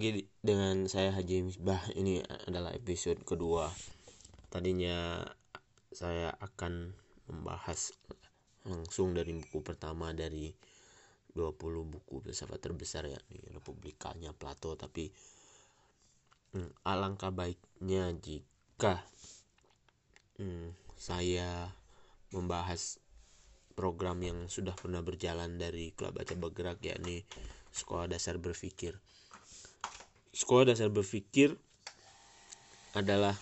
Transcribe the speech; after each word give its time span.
lagi 0.00 0.24
dengan 0.40 0.88
saya 0.88 1.12
Haji 1.12 1.44
Misbah. 1.44 1.92
Ini 1.92 2.24
adalah 2.48 2.72
episode 2.72 3.20
kedua. 3.20 3.68
Tadinya 4.48 5.20
saya 5.92 6.32
akan 6.40 6.96
membahas 7.28 7.92
langsung 8.64 9.12
dari 9.12 9.36
buku 9.36 9.60
pertama 9.60 10.16
dari 10.16 10.56
20 11.36 11.52
buku 11.84 12.24
filsafat 12.24 12.64
terbesar 12.64 13.12
ya 13.12 13.20
di 13.28 13.44
Republikanya 13.52 14.32
Plato 14.32 14.72
tapi 14.72 15.12
hmm, 16.56 16.80
alangkah 16.88 17.28
baiknya 17.28 18.08
jika 18.24 19.04
hmm, 20.40 20.96
saya 20.96 21.76
membahas 22.32 22.96
program 23.76 24.16
yang 24.24 24.48
sudah 24.48 24.72
pernah 24.80 25.04
berjalan 25.04 25.60
dari 25.60 25.92
klub 25.92 26.16
baca 26.16 26.32
bergerak 26.40 26.80
yakni 26.88 27.20
sekolah 27.68 28.08
dasar 28.08 28.40
berpikir 28.40 28.96
sekolah 30.40 30.72
dasar 30.72 30.88
berpikir 30.88 31.52
adalah 32.96 33.36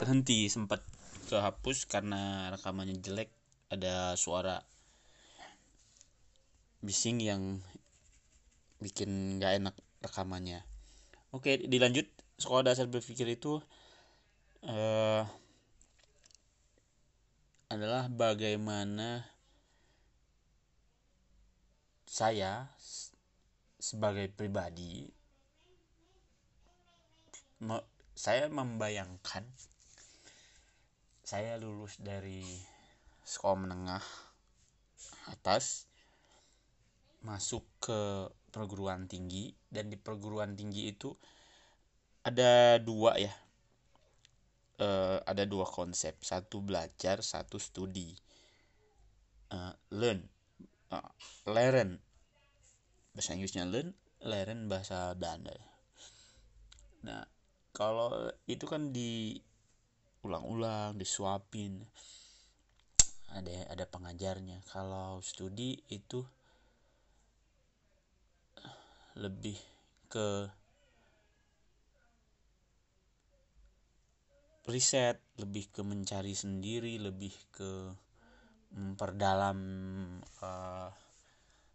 terhenti 0.00 0.48
sempat 0.52 0.84
kehapus 1.28 1.84
karena 1.88 2.48
rekamannya 2.52 2.96
jelek 3.00 3.28
ada 3.68 4.16
suara 4.20 4.60
bising 6.84 7.20
yang 7.20 7.60
bikin 8.80 9.40
nggak 9.40 9.52
enak 9.64 9.74
rekamannya. 10.04 10.64
Oke 11.32 11.60
dilanjut. 11.60 12.08
Sekolah 12.34 12.66
dasar 12.66 12.90
berpikir 12.90 13.24
itu 13.30 13.62
adalah 17.84 18.08
bagaimana 18.08 19.28
saya 22.08 22.72
sebagai 23.76 24.32
pribadi 24.32 25.04
saya 28.16 28.48
membayangkan 28.48 29.44
saya 31.28 31.60
lulus 31.60 32.00
dari 32.00 32.40
sekolah 33.20 33.68
menengah 33.68 34.04
atas 35.28 35.84
masuk 37.20 37.68
ke 37.84 38.32
perguruan 38.48 39.12
tinggi 39.12 39.52
dan 39.68 39.92
di 39.92 40.00
perguruan 40.00 40.56
tinggi 40.56 40.88
itu 40.88 41.12
ada 42.24 42.80
dua 42.80 43.20
ya 43.20 43.43
uh, 44.80 45.18
ada 45.26 45.44
dua 45.44 45.66
konsep. 45.68 46.18
Satu 46.24 46.64
belajar 46.64 47.20
satu 47.20 47.60
studi. 47.60 48.14
Uh, 49.52 49.74
learn. 49.94 50.24
Uh, 50.90 51.10
learn. 51.50 52.00
Bahasa 53.14 53.34
Inggrisnya 53.36 53.66
learn 53.68 53.94
learn 54.24 54.72
bahasa 54.72 55.12
Danda 55.12 55.52
nah 57.04 57.20
kalau 57.76 58.32
itu 58.48 58.64
kan 58.64 58.94
di 58.96 59.36
ulang-ulang 60.24 60.96
disuapin. 60.96 61.84
Ada 63.34 63.74
ada 63.74 63.84
pengajarnya. 63.84 64.62
Kalau 64.70 65.20
studi 65.20 65.82
itu 65.90 66.22
lebih 69.18 69.58
ke 70.06 70.48
riset 74.64 75.20
lebih 75.36 75.68
ke 75.68 75.84
mencari 75.84 76.32
sendiri 76.32 76.96
lebih 76.96 77.32
ke 77.52 77.92
memperdalam 78.74 79.58
uh, 80.40 80.88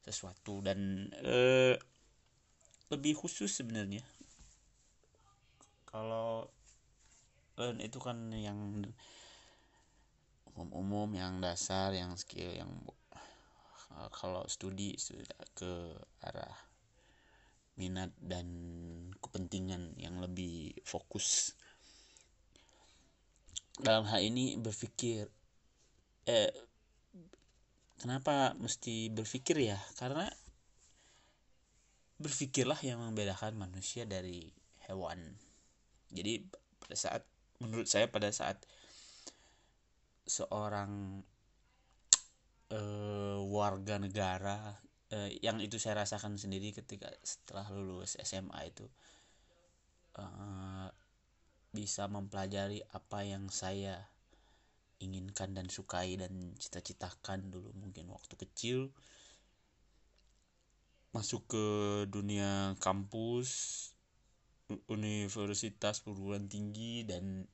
sesuatu 0.02 0.66
dan 0.66 1.08
uh, 1.22 1.78
lebih 2.90 3.14
khusus 3.14 3.54
sebenarnya. 3.54 4.02
Kalau 5.86 6.50
learn 7.62 7.78
itu 7.82 8.02
kan 8.02 8.34
yang 8.34 8.82
umum-umum 10.54 11.14
yang 11.14 11.38
dasar 11.40 11.94
yang 11.94 12.18
skill 12.18 12.52
yang 12.52 12.72
uh, 13.94 14.10
kalau 14.10 14.44
studi 14.50 14.98
sudah 14.98 15.40
ke 15.54 15.94
arah 16.26 16.58
minat 17.80 18.12
dan 18.20 18.48
kepentingan 19.24 19.96
yang 19.96 20.20
lebih 20.20 20.76
fokus 20.84 21.56
dalam 23.80 24.04
hal 24.08 24.20
ini 24.20 24.60
berpikir 24.60 25.28
eh 26.28 26.52
kenapa 28.00 28.56
mesti 28.60 29.12
berpikir 29.12 29.60
ya? 29.60 29.80
Karena 30.00 30.28
berpikirlah 32.20 32.80
yang 32.84 33.00
membedakan 33.00 33.56
manusia 33.56 34.04
dari 34.04 34.52
hewan. 34.88 35.40
Jadi 36.12 36.44
pada 36.80 36.96
saat 36.96 37.24
menurut 37.60 37.88
saya 37.88 38.08
pada 38.08 38.32
saat 38.32 38.64
seorang 40.28 41.24
uh, 42.72 43.40
warga 43.44 44.00
negara 44.00 44.80
uh, 45.12 45.30
yang 45.44 45.60
itu 45.60 45.76
saya 45.82 46.06
rasakan 46.06 46.40
sendiri 46.40 46.72
ketika 46.72 47.12
setelah 47.24 47.68
lulus 47.74 48.16
SMA 48.22 48.60
itu 48.70 48.86
uh, 50.20 50.79
bisa 51.70 52.10
mempelajari 52.10 52.82
apa 52.94 53.22
yang 53.22 53.48
saya 53.54 54.10
inginkan 55.00 55.56
dan 55.56 55.72
sukai 55.72 56.20
dan 56.20 56.54
cita-citakan 56.60 57.54
dulu 57.54 57.72
mungkin 57.78 58.12
waktu 58.12 58.36
kecil. 58.36 58.92
Masuk 61.10 61.50
ke 61.50 61.66
dunia 62.10 62.78
kampus 62.78 63.50
universitas 64.86 66.06
perguruan 66.06 66.46
tinggi 66.46 67.02
dan 67.08 67.48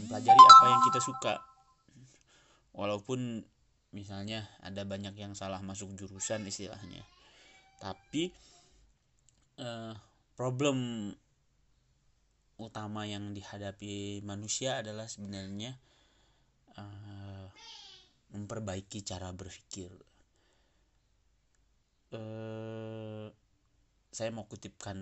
mempelajari 0.00 0.40
apa 0.40 0.64
yang 0.70 0.82
kita 0.88 1.00
suka. 1.04 1.34
Walaupun 2.72 3.44
misalnya 3.92 4.48
ada 4.60 4.84
banyak 4.84 5.16
yang 5.16 5.32
salah 5.34 5.60
masuk 5.60 5.92
jurusan 5.96 6.46
istilahnya. 6.48 7.04
Tapi 7.82 8.32
uh, 9.60 9.92
problem 10.38 11.10
utama 12.58 13.06
yang 13.06 13.30
dihadapi 13.30 14.18
manusia 14.26 14.82
adalah 14.82 15.06
sebenarnya 15.06 15.78
uh, 16.74 17.46
memperbaiki 18.34 19.06
cara 19.06 19.30
berpikir. 19.30 19.94
Uh, 22.10 23.30
saya 24.10 24.34
mau 24.34 24.50
kutipkan 24.50 24.98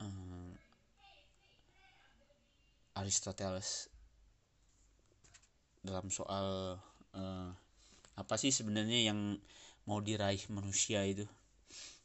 uh, 0.00 0.50
Aristoteles 2.96 3.92
dalam 5.84 6.08
soal 6.08 6.80
uh, 7.12 7.50
apa 8.18 8.34
sih 8.40 8.50
sebenarnya 8.50 9.12
yang 9.12 9.36
mau 9.86 10.00
diraih 10.00 10.42
manusia 10.50 11.04
itu 11.04 11.28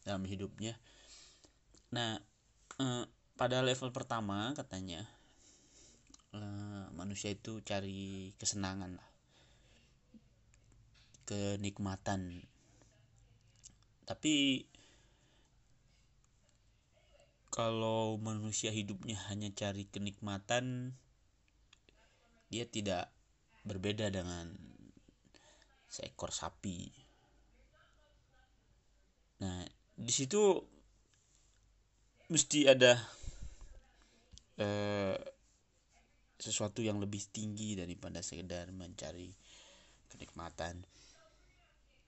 dalam 0.03 0.27
hidupnya. 0.27 0.75
Nah, 1.95 2.19
pada 3.33 3.65
level 3.65 3.89
pertama 3.89 4.53
katanya 4.53 5.05
manusia 6.93 7.33
itu 7.33 7.61
cari 7.61 8.33
kesenangan 8.37 8.97
lah 8.97 9.13
kenikmatan. 11.23 12.43
Tapi 14.03 14.67
kalau 17.53 18.19
manusia 18.19 18.73
hidupnya 18.73 19.15
hanya 19.31 19.47
cari 19.53 19.87
kenikmatan 19.87 20.97
dia 22.51 22.65
tidak 22.67 23.13
berbeda 23.63 24.11
dengan 24.11 24.51
seekor 25.87 26.33
sapi. 26.33 26.91
Nah 29.39 29.63
di 29.93 30.11
situ 30.11 30.59
mesti 32.27 32.65
ada 32.67 32.97
eh, 34.57 35.17
sesuatu 36.37 36.83
yang 36.83 36.99
lebih 36.99 37.23
tinggi 37.31 37.79
daripada 37.79 38.19
sekedar 38.19 38.67
mencari 38.75 39.31
kenikmatan 40.11 40.83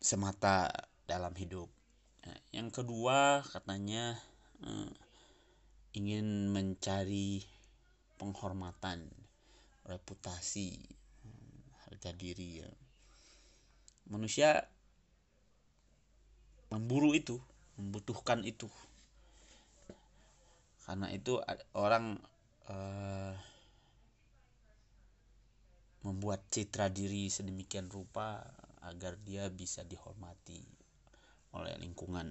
semata 0.01 0.69
dalam 1.07 1.33
hidup. 1.33 1.71
Nah, 2.25 2.37
yang 2.51 2.69
kedua 2.69 3.41
katanya 3.47 4.17
eh, 4.65 4.91
ingin 5.95 6.51
mencari 6.51 7.41
penghormatan, 8.19 9.07
reputasi, 9.87 10.75
harga 11.87 12.11
diri 12.11 12.63
ya. 12.63 12.69
Manusia 14.11 14.67
memburu 16.69 17.15
itu, 17.15 17.39
membutuhkan 17.79 18.43
itu. 18.43 18.67
Karena 20.85 21.09
itu 21.09 21.41
orang 21.73 22.19
uh, 22.69 23.33
membuat 26.05 26.45
citra 26.53 26.93
diri 26.93 27.29
sedemikian 27.33 27.89
rupa 27.89 28.45
agar 28.85 29.17
dia 29.25 29.49
bisa 29.49 29.81
dihormati 29.81 30.61
oleh 31.57 31.73
lingkungan. 31.81 32.29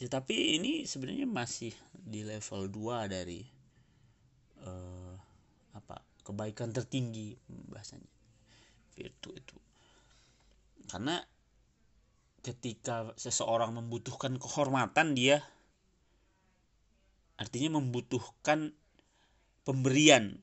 Ya, 0.00 0.08
ini 0.32 0.88
sebenarnya 0.88 1.28
masih 1.28 1.76
di 1.92 2.24
level 2.24 2.72
2 2.72 3.04
dari 3.12 3.44
uh, 4.64 5.12
apa 5.76 6.00
kebaikan 6.24 6.72
tertinggi 6.72 7.36
bahasanya 7.68 8.08
virtu 8.96 9.36
itu 9.36 9.56
karena 10.88 11.20
ketika 12.40 13.12
seseorang 13.20 13.76
membutuhkan 13.76 14.40
kehormatan 14.40 15.12
dia 15.12 15.44
artinya 17.40 17.80
membutuhkan 17.80 18.76
pemberian 19.64 20.36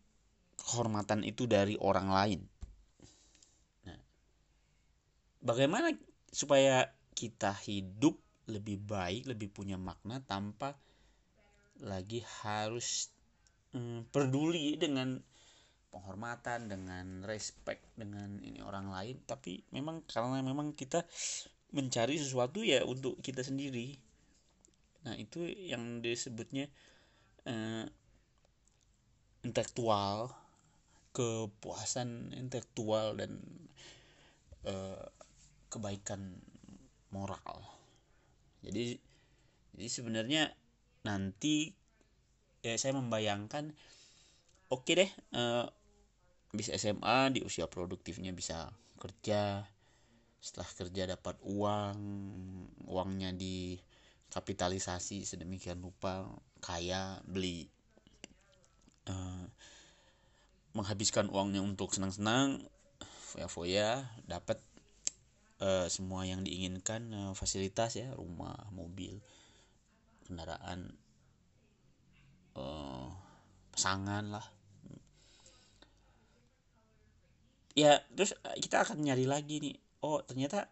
kehormatan 0.58 1.22
itu 1.22 1.46
dari 1.46 1.78
orang 1.78 2.10
lain. 2.10 2.42
Nah, 3.86 4.00
bagaimana 5.46 5.94
supaya 6.34 6.90
kita 7.14 7.54
hidup 7.70 8.18
lebih 8.50 8.82
baik, 8.82 9.30
lebih 9.30 9.54
punya 9.54 9.78
makna 9.78 10.24
tanpa 10.26 10.74
lagi 11.86 12.26
harus 12.42 13.14
hmm, 13.78 14.10
peduli 14.10 14.82
dengan 14.82 15.22
penghormatan, 15.94 16.66
dengan 16.66 17.22
respect 17.24 17.86
dengan 17.94 18.42
ini 18.42 18.62
orang 18.66 18.90
lain, 18.90 19.22
tapi 19.30 19.62
memang 19.70 20.02
karena 20.10 20.42
memang 20.42 20.74
kita 20.74 21.06
mencari 21.74 22.18
sesuatu 22.18 22.64
ya 22.64 22.82
untuk 22.88 23.20
kita 23.22 23.44
sendiri. 23.46 24.07
Nah, 25.08 25.16
itu 25.16 25.48
yang 25.48 26.04
disebutnya 26.04 26.68
uh, 27.48 27.88
intelektual 29.48 30.36
kepuasan 31.16 32.36
intelektual 32.36 33.16
dan 33.16 33.40
uh, 34.68 35.08
kebaikan 35.72 36.36
moral. 37.16 37.64
Jadi 38.62 39.00
jadi 39.80 39.88
sebenarnya 39.88 40.44
nanti 41.08 41.72
ya 42.60 42.76
saya 42.76 43.00
membayangkan 43.00 43.72
oke 44.68 44.84
okay 44.84 44.94
deh 45.08 45.12
uh, 45.40 45.72
bisa 46.52 46.76
SMA 46.76 47.32
di 47.32 47.40
usia 47.48 47.72
produktifnya 47.72 48.36
bisa 48.36 48.68
kerja 49.00 49.64
setelah 50.42 50.70
kerja 50.74 51.04
dapat 51.16 51.40
uang 51.46 51.98
uangnya 52.90 53.32
di 53.34 53.78
kapitalisasi 54.32 55.24
sedemikian 55.24 55.80
rupa 55.80 56.28
kaya 56.60 57.20
beli. 57.24 57.70
Uh, 59.08 59.48
menghabiskan 60.76 61.32
uangnya 61.32 61.64
untuk 61.64 61.96
senang-senang 61.96 62.62
foya-foya 63.34 64.06
dapat 64.30 64.62
uh, 65.64 65.90
semua 65.90 66.28
yang 66.28 66.46
diinginkan 66.46 67.08
uh, 67.14 67.34
fasilitas 67.34 67.98
ya 67.98 68.14
rumah 68.14 68.54
mobil 68.70 69.18
kendaraan 70.28 70.94
uh, 72.60 73.10
pasangan 73.74 74.38
lah. 74.38 74.46
Ya 77.78 78.02
terus 78.14 78.34
kita 78.58 78.84
akan 78.84 79.06
nyari 79.06 79.30
lagi 79.30 79.62
nih. 79.62 79.78
Oh 80.02 80.22
ternyata 80.26 80.70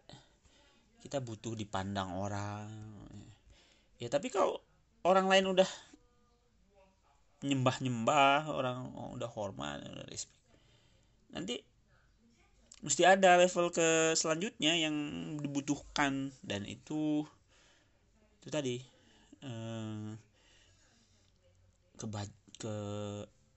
kita 1.02 1.22
butuh 1.22 1.54
dipandang 1.54 2.18
orang 2.18 2.66
ya 3.96 4.08
tapi 4.12 4.28
kalau 4.28 4.60
orang 5.06 5.26
lain 5.28 5.56
udah 5.56 5.68
nyembah-nyembah 7.44 8.48
orang 8.48 8.90
oh, 8.96 9.14
udah 9.16 9.30
hormat 9.30 9.80
udah 9.84 10.06
respect 10.08 10.40
nanti 11.32 11.60
mesti 12.84 13.02
ada 13.02 13.40
level 13.40 13.72
ke 13.74 14.12
selanjutnya 14.14 14.76
yang 14.76 14.94
dibutuhkan. 15.40 16.30
Dan 16.44 16.68
itu 16.68 17.24
itu 18.42 18.48
tadi 18.52 18.78
eh, 19.42 20.10
ke 21.96 22.06
ke 22.60 22.76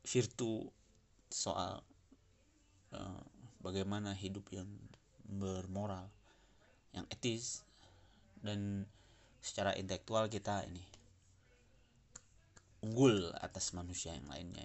virtu 0.08 0.66
soal 1.30 1.84
eh, 2.96 3.22
bagaimana 3.62 4.16
hidup 4.16 4.50
yang 4.50 4.70
bermoral 5.30 6.10
yang 6.90 7.06
etis 7.14 7.62
dan 8.42 8.90
secara 9.40 9.76
intelektual 9.76 10.28
kita 10.28 10.64
ini 10.68 10.84
unggul 12.80 13.32
atas 13.40 13.76
manusia 13.76 14.16
yang 14.16 14.28
lainnya. 14.32 14.64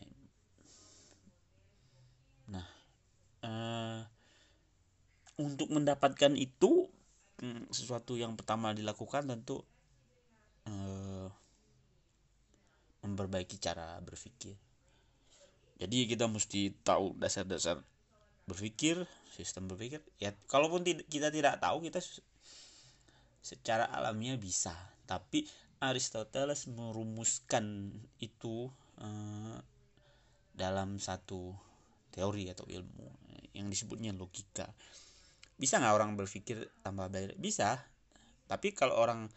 Nah, 2.51 2.67
uh, 3.43 4.01
untuk 5.41 5.67
mendapatkan 5.71 6.39
itu 6.39 6.87
hmm, 7.43 7.71
sesuatu 7.75 8.15
yang 8.15 8.39
pertama 8.39 8.71
dilakukan 8.71 9.27
tentu 9.27 9.59
uh, 10.71 11.27
memperbaiki 13.03 13.59
cara 13.59 13.99
berpikir. 13.99 14.55
Jadi 15.75 16.07
kita 16.07 16.31
mesti 16.31 16.71
tahu 16.87 17.19
dasar-dasar 17.19 17.83
berpikir, 18.47 19.03
sistem 19.35 19.67
berpikir. 19.67 19.99
Ya, 20.23 20.31
kalaupun 20.47 20.87
kita 21.11 21.35
tidak 21.35 21.59
tahu, 21.59 21.83
kita 21.83 21.99
secara 23.45 23.85
alamiah 23.93 24.41
bisa, 24.41 24.73
tapi 25.05 25.45
Aristoteles 25.85 26.65
merumuskan 26.73 27.93
itu 28.17 28.73
uh, 28.97 29.61
dalam 30.57 30.97
satu 30.97 31.53
teori 32.09 32.49
atau 32.49 32.65
ilmu 32.65 33.05
yang 33.53 33.69
disebutnya 33.69 34.17
logika. 34.17 34.65
Bisa 35.61 35.77
nggak 35.77 35.93
orang 35.93 36.17
berpikir 36.17 36.73
tanpa 36.81 37.13
belajar? 37.13 37.37
Bisa. 37.37 37.85
Tapi 38.49 38.73
kalau 38.73 38.97
orang 38.97 39.29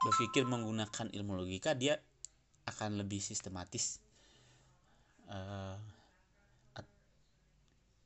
berpikir 0.00 0.48
menggunakan 0.48 1.12
ilmu 1.12 1.36
logika, 1.36 1.76
dia 1.76 2.00
akan 2.64 2.96
lebih 2.96 3.20
sistematis, 3.20 4.00
uh, 5.28 5.76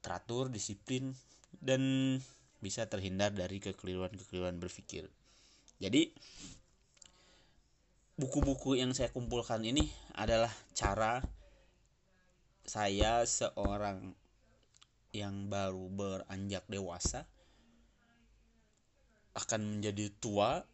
teratur, 0.03 0.51
disiplin, 0.51 1.15
dan 1.63 1.81
bisa 2.61 2.85
terhindar 2.91 3.33
dari 3.33 3.63
kekeliruan-kekeliruan 3.63 4.61
berpikir. 4.61 5.09
Jadi 5.85 6.09
buku-buku 8.17 8.81
yang 8.81 8.97
saya 8.97 9.13
kumpulkan 9.13 9.61
ini 9.61 9.85
adalah 10.17 10.49
cara 10.73 11.21
saya 12.65 13.21
seorang 13.29 14.17
yang 15.13 15.53
baru 15.53 15.93
beranjak 15.93 16.65
dewasa 16.73 17.29
akan 19.37 19.77
menjadi 19.77 20.09
tua 20.17 20.65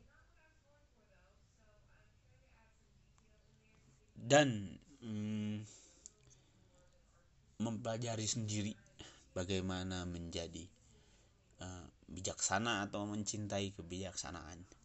dan 4.14 4.78
hmm, 5.02 5.66
mempelajari 7.58 8.30
sendiri 8.30 8.78
bagaimana 9.34 10.06
menjadi 10.06 10.70
uh, 11.58 11.84
bijaksana 12.06 12.86
atau 12.86 13.10
mencintai 13.10 13.74
kebijaksanaan. 13.74 14.79